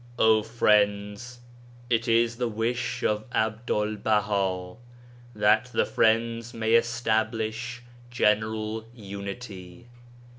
Oh 0.17 0.41
friends, 0.41 1.41
it 1.87 2.07
is 2.07 2.37
the 2.37 2.47
wish 2.47 3.03
of 3.03 3.23
Abdul 3.35 3.97
Baha 3.97 4.77
that 5.35 5.65
the 5.65 5.85
Friends 5.85 6.55
may 6.55 6.73
establish 6.73 7.83
general 8.09 8.87
unity. 8.95 9.89